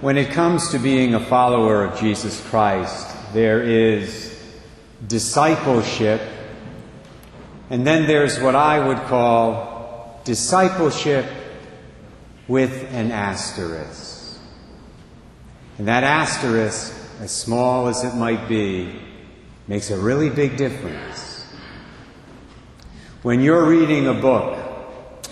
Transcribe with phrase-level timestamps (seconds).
[0.00, 4.34] When it comes to being a follower of Jesus Christ, there is
[5.06, 6.22] discipleship,
[7.68, 11.26] and then there's what I would call discipleship
[12.48, 14.38] with an asterisk.
[15.76, 18.98] And that asterisk, as small as it might be,
[19.68, 21.44] makes a really big difference.
[23.20, 24.58] When you're reading a book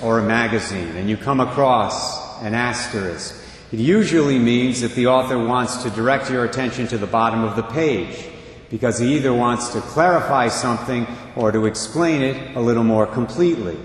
[0.03, 5.39] or a magazine and you come across an asterisk, it usually means that the author
[5.39, 8.29] wants to direct your attention to the bottom of the page
[8.71, 13.79] because he either wants to clarify something or to explain it a little more completely.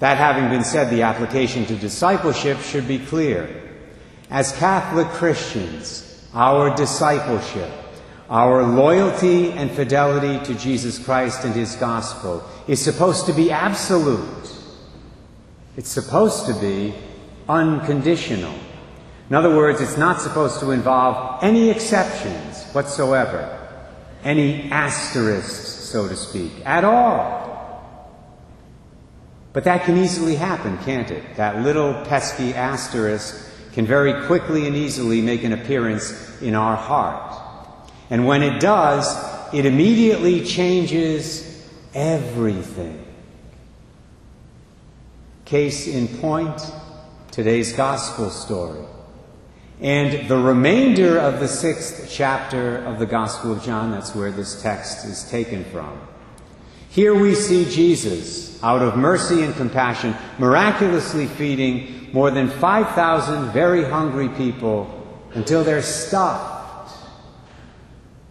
[0.00, 3.62] That having been said, the application to discipleship should be clear.
[4.30, 7.70] As Catholic Christians, our discipleship,
[8.28, 14.50] our loyalty and fidelity to Jesus Christ and His gospel is supposed to be absolute.
[15.76, 16.94] It's supposed to be
[17.48, 18.54] unconditional.
[19.30, 23.58] In other words, it's not supposed to involve any exceptions whatsoever,
[24.22, 27.44] any asterisks, so to speak, at all.
[29.52, 31.36] But that can easily happen, can't it?
[31.36, 37.40] That little pesky asterisk can very quickly and easily make an appearance in our heart.
[38.10, 39.06] And when it does,
[39.54, 43.04] it immediately changes everything.
[45.44, 46.60] Case in point,
[47.34, 48.84] today's gospel story.
[49.80, 54.62] And the remainder of the sixth chapter of the Gospel of John, that's where this
[54.62, 56.00] text is taken from.
[56.90, 63.82] Here we see Jesus, out of mercy and compassion, miraculously feeding more than 5,000 very
[63.82, 64.88] hungry people
[65.34, 66.96] until they're stuffed.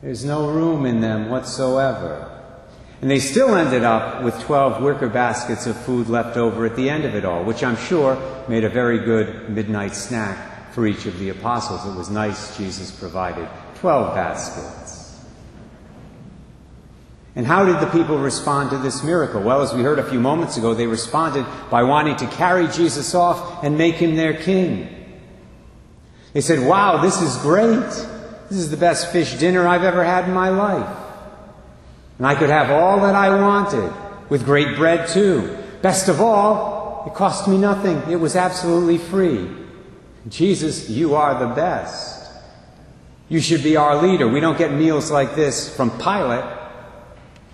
[0.02, 2.33] There's no room in them whatsoever.
[3.04, 6.90] And they still ended up with 12 wicker baskets of food left over at the
[6.90, 11.06] end of it all, which I'm sure made a very good midnight snack for each
[11.06, 11.86] of the apostles.
[11.86, 15.22] It was nice Jesus provided 12 baskets.
[17.36, 19.42] And how did the people respond to this miracle?
[19.42, 23.14] Well, as we heard a few moments ago, they responded by wanting to carry Jesus
[23.14, 24.88] off and make him their king.
[26.32, 27.82] They said, Wow, this is great.
[28.48, 31.04] This is the best fish dinner I've ever had in my life.
[32.18, 33.92] And I could have all that I wanted,
[34.30, 35.58] with great bread too.
[35.82, 38.02] Best of all, it cost me nothing.
[38.12, 39.50] It was absolutely free.
[40.30, 42.32] Jesus, you are the best.
[43.30, 44.28] You should be our leader.
[44.28, 46.46] We don't get meals like this from Pilate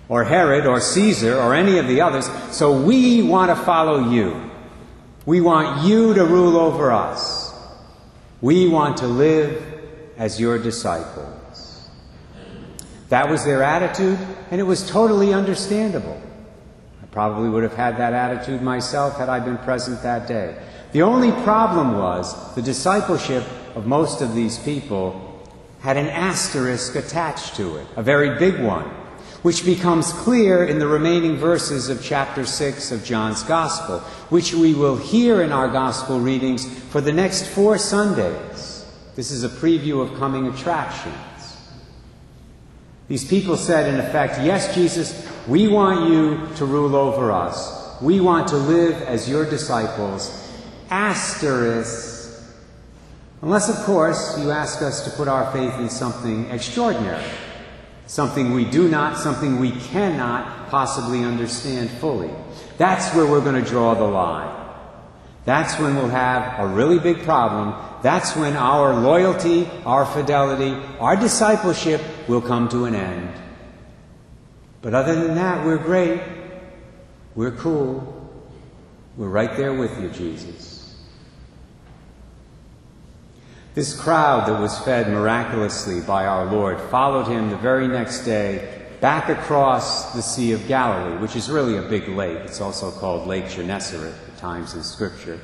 [0.08, 4.50] or Herod or Caesar or any of the others, so we want to follow you.
[5.26, 7.54] We want you to rule over us.
[8.40, 9.62] We want to live
[10.16, 11.88] as your disciples.
[13.08, 14.18] That was their attitude,
[14.50, 16.20] and it was totally understandable.
[17.02, 20.56] I probably would have had that attitude myself had I been present that day.
[20.92, 23.44] The only problem was the discipleship
[23.76, 25.26] of most of these people
[25.80, 28.84] had an asterisk attached to it, a very big one,
[29.42, 34.00] which becomes clear in the remaining verses of chapter 6 of John's Gospel,
[34.30, 38.84] which we will hear in our Gospel readings for the next four Sundays.
[39.14, 41.16] This is a preview of coming attractions.
[43.10, 48.00] These people said, in effect, Yes, Jesus, we want you to rule over us.
[48.00, 50.30] We want to live as your disciples
[50.90, 52.40] asterisk,
[53.42, 57.24] unless, of course, you ask us to put our faith in something extraordinary,
[58.06, 62.30] something we do not, something we cannot possibly understand fully.
[62.78, 64.56] That's where we're going to draw the line.
[65.44, 67.74] That's when we'll have a really big problem.
[68.02, 73.34] That's when our loyalty, our fidelity, our discipleship will come to an end.
[74.80, 76.22] But other than that, we're great.
[77.34, 78.16] We're cool.
[79.16, 80.96] We're right there with you, Jesus.
[83.74, 88.80] This crowd that was fed miraculously by our Lord followed him the very next day
[89.00, 92.38] back across the Sea of Galilee, which is really a big lake.
[92.38, 95.40] It's also called Lake Gennesaret at times in Scripture.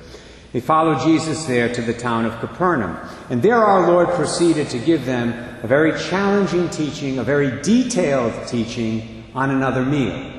[0.56, 2.96] They followed Jesus there to the town of Capernaum.
[3.28, 8.32] And there our Lord proceeded to give them a very challenging teaching, a very detailed
[8.48, 10.32] teaching on another meal,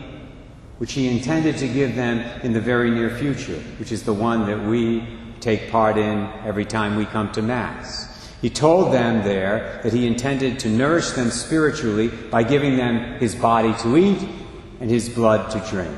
[0.80, 4.48] which he intended to give them in the very near future, which is the one
[4.48, 5.08] that we
[5.40, 8.32] take part in every time we come to Mass.
[8.42, 13.36] He told them there that he intended to nourish them spiritually by giving them his
[13.36, 14.28] body to eat
[14.80, 15.96] and his blood to drink.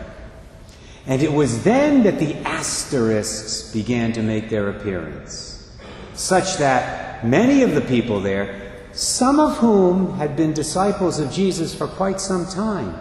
[1.10, 5.76] And it was then that the asterisks began to make their appearance,
[6.14, 11.74] such that many of the people there, some of whom had been disciples of Jesus
[11.74, 12.96] for quite some time,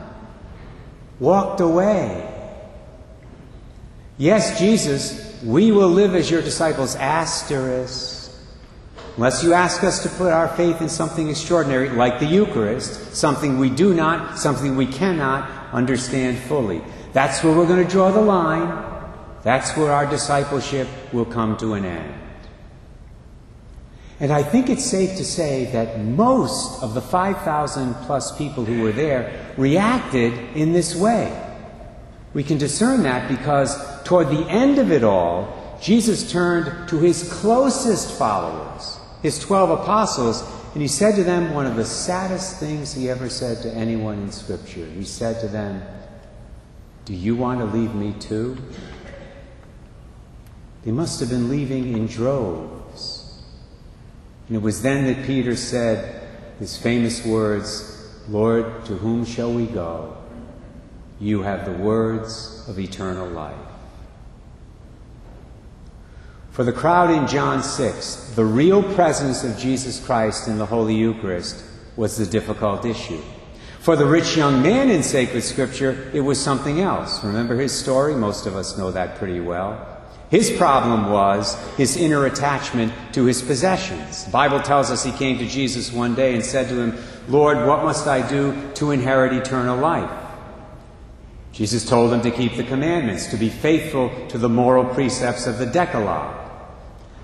[1.21, 2.35] walked away.
[4.17, 8.33] Yes, Jesus we will live as your disciples, asterisk.
[9.17, 13.59] unless you ask us to put our faith in something extraordinary like the Eucharist, something
[13.59, 16.81] we do not, something we cannot understand fully.
[17.13, 18.85] That's where we're going to draw the line.
[19.43, 22.15] That's where our discipleship will come to an end.
[24.21, 28.83] And I think it's safe to say that most of the 5,000 plus people who
[28.83, 31.45] were there reacted in this way.
[32.35, 37.33] We can discern that because toward the end of it all, Jesus turned to his
[37.33, 42.93] closest followers, his 12 apostles, and he said to them one of the saddest things
[42.93, 44.85] he ever said to anyone in Scripture.
[44.85, 45.81] He said to them,
[47.09, 48.59] Do you want to leave me too?
[50.85, 53.43] They must have been leaving in droves.
[54.47, 56.29] And it was then that Peter said
[56.59, 60.19] his famous words, Lord, to whom shall we go?
[61.19, 63.57] You have the words of eternal life.
[66.51, 70.95] For the crowd in John 6, the real presence of Jesus Christ in the Holy
[70.95, 71.65] Eucharist
[71.97, 73.23] was the difficult issue.
[73.89, 77.25] For the rich young man in sacred scripture, it was something else.
[77.25, 78.15] Remember his story?
[78.15, 80.03] Most of us know that pretty well.
[80.29, 84.27] His problem was his inner attachment to his possessions.
[84.27, 87.67] The Bible tells us he came to Jesus one day and said to him, Lord,
[87.67, 90.11] what must I do to inherit eternal life?
[91.53, 95.57] Jesus told him to keep the commandments, to be faithful to the moral precepts of
[95.57, 96.37] the Decalogue.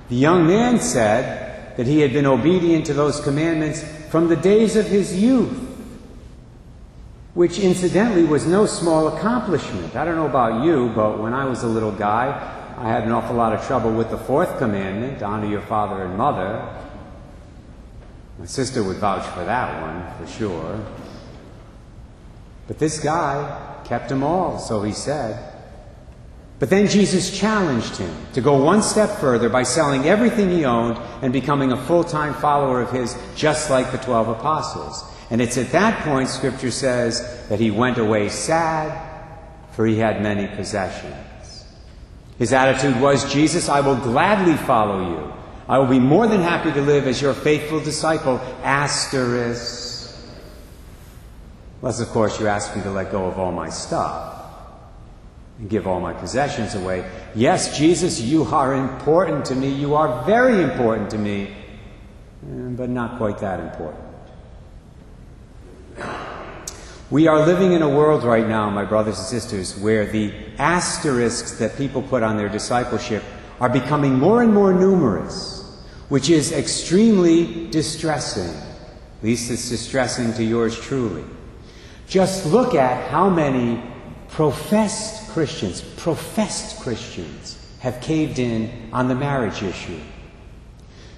[0.09, 4.77] The young man said that he had been obedient to those commandments from the days
[4.77, 5.64] of his youth,
[7.35, 9.97] which incidentally was no small accomplishment.
[9.97, 12.29] I don't know about you, but when I was a little guy,
[12.79, 16.17] I had an awful lot of trouble with the fourth commandment honor your father and
[16.17, 16.69] mother.
[18.39, 20.85] My sister would vouch for that one, for sure.
[22.67, 25.53] But this guy kept them all, so he said.
[26.61, 30.99] But then Jesus challenged him to go one step further by selling everything he owned
[31.21, 35.05] and becoming a full time follower of his, just like the 12 apostles.
[35.31, 39.13] And it's at that point, Scripture says, that he went away sad,
[39.73, 41.65] for he had many possessions.
[42.39, 45.33] His attitude was Jesus, I will gladly follow you.
[45.67, 50.15] I will be more than happy to live as your faithful disciple, asterisk.
[51.81, 54.43] Unless, of course, you ask me to let go of all my stuff
[55.59, 57.09] and give all my possessions away.
[57.35, 59.69] Yes, Jesus, you are important to me.
[59.69, 61.55] You are very important to me,
[62.43, 64.04] but not quite that important.
[67.11, 71.59] We are living in a world right now, my brothers and sisters, where the asterisks
[71.59, 73.23] that people put on their discipleship
[73.61, 75.63] are becoming more and more numerous,
[76.09, 78.49] which is extremely distressing.
[78.49, 81.25] At least it's distressing to yours truly.
[82.09, 83.83] Just look at how many
[84.29, 90.01] professed Christians, professed Christians, have caved in on the marriage issue.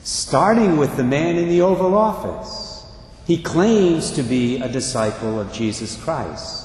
[0.02, 2.65] Starting with the man in the Oval Office.
[3.26, 6.64] He claims to be a disciple of Jesus Christ.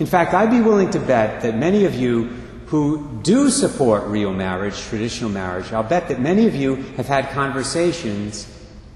[0.00, 2.24] In fact, I'd be willing to bet that many of you
[2.66, 7.30] who do support real marriage, traditional marriage, I'll bet that many of you have had
[7.30, 8.50] conversations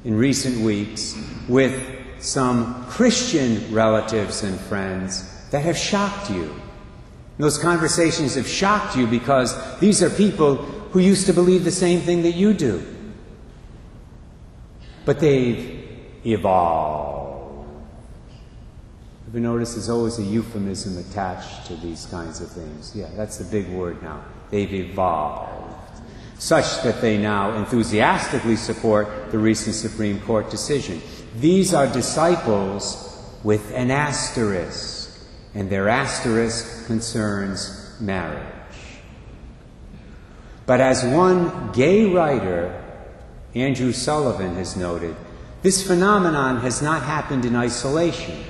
[0.05, 1.17] in recent weeks
[1.49, 1.81] with
[2.19, 6.43] some Christian relatives and friends that have shocked you.
[6.43, 11.71] And those conversations have shocked you because these are people who used to believe the
[11.71, 12.85] same thing that you do.
[15.05, 15.78] But they've
[16.25, 17.69] evolved.
[19.27, 22.97] Have you noticed there's always a euphemism attached to these kinds of things?
[22.97, 24.25] Yeah, that's the big word now.
[24.51, 26.01] They've evolved.
[26.39, 31.03] Such that they now enthusiastically support the recent Supreme Court decision.
[31.37, 33.05] These are disciples
[33.45, 35.11] with an asterisk,
[35.55, 38.55] and their asterisk concerns marriage.
[40.65, 42.83] But as one gay writer,
[43.55, 45.17] Andrew Sullivan, has noted,
[45.63, 48.45] this phenomenon has not happened in isolation.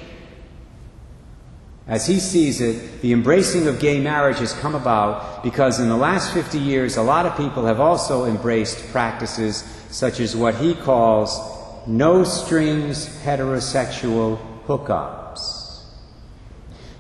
[1.87, 5.97] As he sees it, the embracing of gay marriage has come about because in the
[5.97, 10.75] last 50 years, a lot of people have also embraced practices such as what he
[10.75, 11.41] calls
[11.87, 15.85] no strings heterosexual hookups.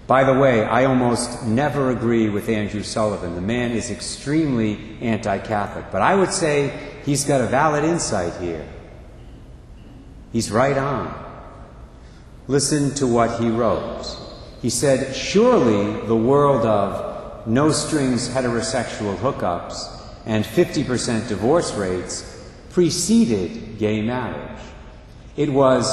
[0.06, 3.34] By the way, I almost never agree with Andrew Sullivan.
[3.34, 6.72] The man is extremely anti Catholic, but I would say
[7.04, 8.66] he's got a valid insight here.
[10.32, 11.26] He's right on.
[12.46, 14.16] Listen to what he wrote.
[14.62, 23.78] He said, Surely the world of no strings heterosexual hookups and 50% divorce rates preceded
[23.78, 24.60] gay marriage.
[25.36, 25.86] It was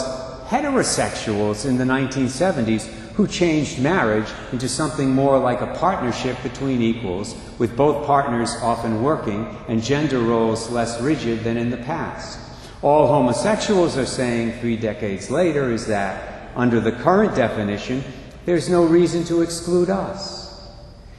[0.47, 7.35] heterosexuals in the 1970s who changed marriage into something more like a partnership between equals,
[7.57, 12.44] with both partners often working and gender roles less rigid than in the past.
[12.81, 18.03] All homosexuals are saying three decades later is that, under the current definition,
[18.45, 20.45] there's no reason to exclude us.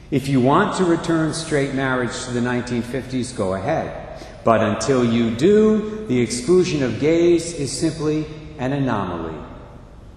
[0.09, 4.23] If you want to return straight marriage to the 1950s, go ahead.
[4.45, 8.25] But until you do, the exclusion of gays is simply
[8.57, 9.37] an anomaly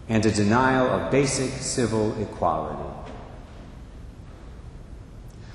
[0.09, 3.10] and a denial of basic civil equality.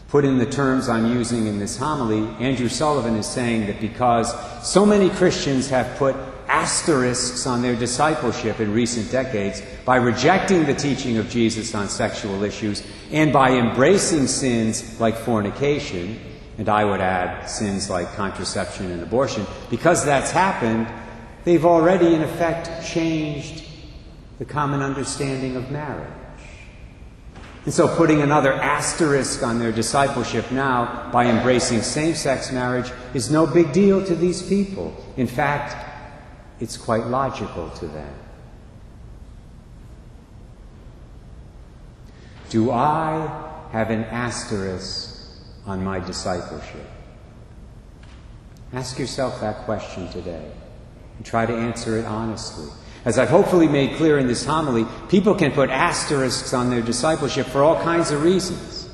[0.08, 4.34] Put in the terms I'm using in this homily, Andrew Sullivan is saying that because
[4.66, 6.16] so many Christians have put
[6.48, 12.44] asterisks on their discipleship in recent decades by rejecting the teaching of Jesus on sexual
[12.44, 16.20] issues and by embracing sins like fornication,
[16.58, 20.88] and I would add sins like contraception and abortion, because that's happened,
[21.44, 23.66] they've already in effect changed
[24.38, 26.25] the common understanding of marriage.
[27.66, 33.32] And so putting another asterisk on their discipleship now by embracing same sex marriage is
[33.32, 34.96] no big deal to these people.
[35.18, 35.76] In fact,
[36.60, 38.14] it's quite logical to them.
[42.50, 45.20] Do I have an asterisk
[45.66, 46.88] on my discipleship?
[48.74, 50.52] Ask yourself that question today
[51.18, 52.72] and try to answer it honestly.
[53.06, 57.46] As I've hopefully made clear in this homily, people can put asterisks on their discipleship
[57.46, 58.90] for all kinds of reasons.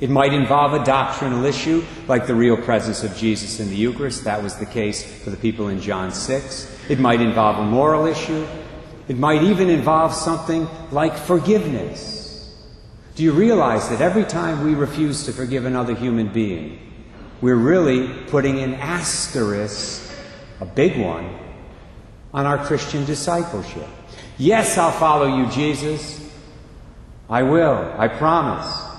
[0.00, 4.24] It might involve a doctrinal issue, like the real presence of Jesus in the Eucharist.
[4.24, 6.76] That was the case for the people in John 6.
[6.88, 8.44] It might involve a moral issue.
[9.06, 12.52] It might even involve something like forgiveness.
[13.14, 16.80] Do you realize that every time we refuse to forgive another human being,
[17.40, 20.12] we're really putting an asterisk,
[20.60, 21.38] a big one,
[22.32, 23.88] on our Christian discipleship?
[24.38, 26.20] Yes, I'll follow you, Jesus.
[27.28, 27.94] I will.
[27.96, 28.92] I promise.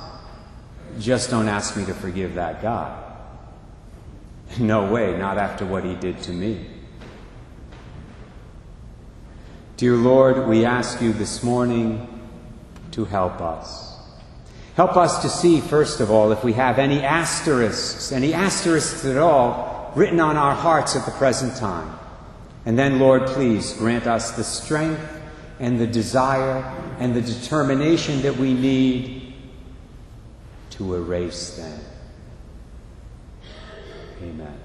[0.99, 2.99] Just don't ask me to forgive that guy.
[4.59, 6.63] No way, not after what he did to me.
[9.77, 12.07] Dear Lord, we ask you this morning
[12.91, 13.97] to help us.
[14.75, 19.17] Help us to see, first of all, if we have any asterisks, any asterisks at
[19.17, 21.97] all, written on our hearts at the present time.
[22.65, 25.01] And then, Lord, please grant us the strength
[25.60, 26.63] and the desire
[27.00, 29.34] and the determination that we need
[30.72, 31.79] to erase them.
[34.22, 34.62] Amen.